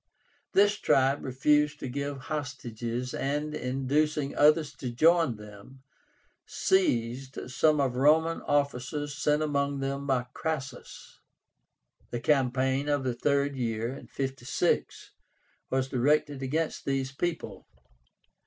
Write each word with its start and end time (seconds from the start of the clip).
This 0.53 0.79
tribe 0.79 1.23
refused 1.23 1.79
to 1.79 1.87
give 1.87 2.21
hostages, 2.21 3.13
and, 3.13 3.53
inducing 3.53 4.35
others 4.35 4.73
to 4.77 4.89
join 4.89 5.35
them, 5.35 5.83
seized 6.43 7.51
some 7.51 7.79
Roman 7.79 8.41
officers 8.41 9.15
sent 9.15 9.43
among 9.43 9.79
them 9.79 10.07
by 10.07 10.23
Crassus. 10.33 11.19
The 12.09 12.19
campaign 12.19 12.89
of 12.89 13.03
the 13.03 13.13
third 13.13 13.55
year 13.55 14.03
(56) 14.09 15.11
was 15.69 15.87
directed 15.87 16.41
against 16.41 16.83
these 16.83 17.11
people. 17.11 17.67